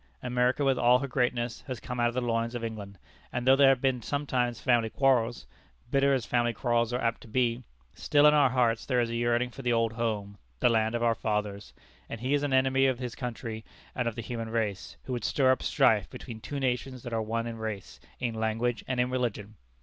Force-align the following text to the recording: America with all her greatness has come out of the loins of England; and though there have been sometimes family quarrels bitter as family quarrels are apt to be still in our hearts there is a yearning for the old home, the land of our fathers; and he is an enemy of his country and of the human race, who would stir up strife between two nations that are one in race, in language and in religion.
America 0.23 0.65
with 0.65 0.79
all 0.79 0.97
her 0.97 1.07
greatness 1.07 1.63
has 1.67 1.79
come 1.79 1.99
out 1.99 2.07
of 2.07 2.15
the 2.15 2.21
loins 2.21 2.55
of 2.55 2.63
England; 2.63 2.97
and 3.31 3.45
though 3.45 3.55
there 3.55 3.69
have 3.69 3.81
been 3.81 4.01
sometimes 4.01 4.59
family 4.59 4.89
quarrels 4.89 5.45
bitter 5.91 6.11
as 6.11 6.25
family 6.25 6.53
quarrels 6.53 6.91
are 6.91 6.99
apt 7.01 7.21
to 7.21 7.27
be 7.27 7.61
still 7.93 8.25
in 8.25 8.33
our 8.33 8.49
hearts 8.49 8.83
there 8.83 8.99
is 8.99 9.11
a 9.11 9.15
yearning 9.15 9.51
for 9.51 9.61
the 9.61 9.71
old 9.71 9.93
home, 9.93 10.39
the 10.59 10.69
land 10.69 10.95
of 10.95 11.03
our 11.03 11.13
fathers; 11.13 11.71
and 12.09 12.19
he 12.21 12.33
is 12.33 12.41
an 12.41 12.51
enemy 12.51 12.87
of 12.87 12.97
his 12.97 13.13
country 13.13 13.63
and 13.93 14.07
of 14.07 14.15
the 14.15 14.23
human 14.23 14.49
race, 14.49 14.97
who 15.03 15.13
would 15.13 15.23
stir 15.23 15.51
up 15.51 15.61
strife 15.61 16.09
between 16.09 16.41
two 16.41 16.59
nations 16.59 17.03
that 17.03 17.13
are 17.13 17.21
one 17.21 17.45
in 17.45 17.59
race, 17.59 17.99
in 18.19 18.33
language 18.33 18.83
and 18.87 18.99
in 18.99 19.11
religion. 19.11 19.53